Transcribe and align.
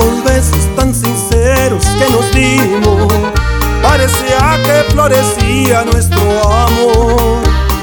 Tantos 0.00 0.24
besos 0.24 0.76
tan 0.76 0.94
sinceros 0.94 1.84
que 1.84 2.10
nos 2.10 2.32
dimos, 2.32 3.12
parecía 3.82 4.58
que 4.64 4.92
florecía 4.92 5.84
nuestro 5.84 6.22
amor. 6.42 7.42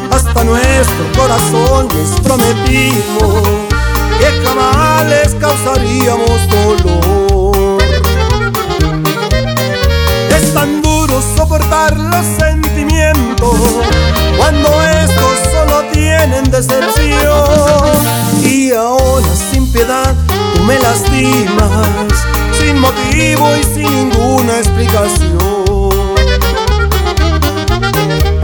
Hasta 0.09 0.43
nuestro 0.43 1.05
corazón 1.15 1.87
les 1.95 2.19
prometimos 2.21 3.47
que 4.17 4.31
jamás 4.43 5.05
les 5.05 5.35
causaríamos 5.35 6.49
dolor. 6.49 7.83
Es 10.35 10.53
tan 10.55 10.81
duro 10.81 11.21
soportar 11.35 11.95
los 11.99 12.25
sentimientos 12.39 13.59
cuando 14.39 14.69
estos 14.81 15.51
solo 15.51 15.83
tienen 15.91 16.49
decepción. 16.49 17.36
Sin 21.05 22.79
motivo 22.79 23.55
y 23.55 23.63
sin 23.63 24.09
ninguna 24.09 24.57
explicación. 24.57 25.37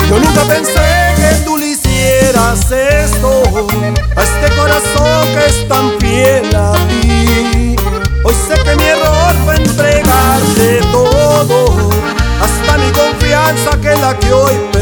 Yo 0.10 0.20
nunca 0.20 0.42
pensé 0.48 1.14
que 1.16 1.44
tú 1.46 1.58
le 1.58 1.70
hicieras 1.70 2.72
esto 2.72 3.44
a 4.16 4.24
este 4.24 4.56
corazón 4.56 5.28
que 5.34 5.46
es 5.48 5.68
tan 5.68 6.00
fiel 6.00 6.56
a 6.56 6.74
ti. 6.88 7.76
Hoy 8.24 8.36
sé 8.48 8.56
que 8.64 8.76
mi 8.76 8.84
error 8.84 9.36
fue 9.46 9.56
entregarte 9.56 10.82
todo, 10.92 11.90
hasta 12.42 12.78
mi 12.78 12.92
confianza 12.92 13.72
que 13.82 13.96
la 13.96 14.18
que 14.20 14.32
hoy 14.32 14.73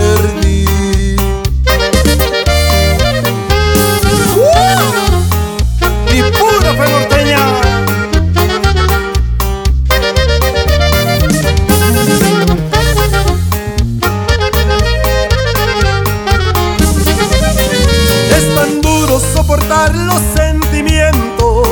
los 20.12 20.22
sentimientos 20.36 21.67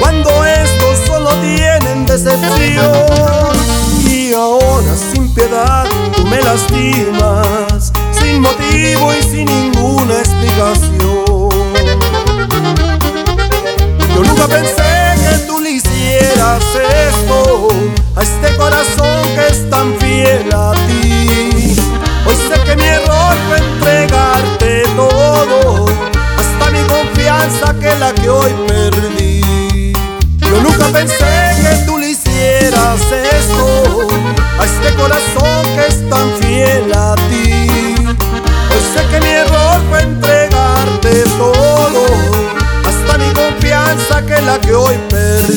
cuando 0.00 0.30
estos 0.44 0.98
solo 1.06 1.30
tienen 1.40 2.06
decepción. 2.06 3.52
Y 4.08 4.32
ahora 4.32 4.94
sin 5.12 5.32
piedad 5.34 5.86
tú 6.16 6.24
me 6.26 6.40
lastimas, 6.40 7.92
sin 8.12 8.40
motivo 8.40 9.12
y 9.18 9.22
sin 9.22 9.46
ninguna 9.46 10.14
explicación. 10.18 11.03
que 44.60 44.72
hoy 44.72 44.98
perdí. 45.08 45.54